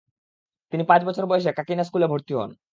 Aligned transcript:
তিনি 0.73 0.83
পাঁচ 0.89 1.01
বছর 1.05 1.23
বয়সে 1.25 1.51
কাকিনা 1.57 1.83
স্কুলে 1.83 2.07
ভর্তি 2.07 2.33
হন। 2.33 2.49